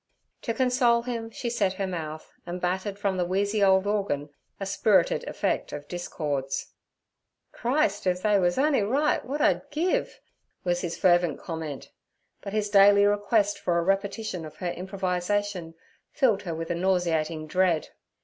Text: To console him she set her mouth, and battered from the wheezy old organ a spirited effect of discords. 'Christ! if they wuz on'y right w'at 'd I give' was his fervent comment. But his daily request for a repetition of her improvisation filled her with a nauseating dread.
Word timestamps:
To 0.41 0.53
console 0.55 1.03
him 1.03 1.29
she 1.29 1.47
set 1.51 1.73
her 1.73 1.85
mouth, 1.85 2.33
and 2.47 2.59
battered 2.59 2.97
from 2.97 3.17
the 3.17 3.23
wheezy 3.23 3.63
old 3.63 3.85
organ 3.85 4.31
a 4.59 4.65
spirited 4.65 5.23
effect 5.27 5.71
of 5.71 5.87
discords. 5.87 6.73
'Christ! 7.51 8.07
if 8.07 8.23
they 8.23 8.39
wuz 8.39 8.57
on'y 8.57 8.81
right 8.81 9.21
w'at 9.21 9.39
'd 9.39 9.43
I 9.43 9.61
give' 9.69 10.19
was 10.63 10.81
his 10.81 10.97
fervent 10.97 11.39
comment. 11.39 11.91
But 12.41 12.53
his 12.53 12.71
daily 12.71 13.05
request 13.05 13.59
for 13.59 13.77
a 13.77 13.83
repetition 13.83 14.43
of 14.43 14.55
her 14.55 14.71
improvisation 14.71 15.75
filled 16.11 16.41
her 16.49 16.55
with 16.55 16.71
a 16.71 16.73
nauseating 16.75 17.45
dread. 17.45 17.89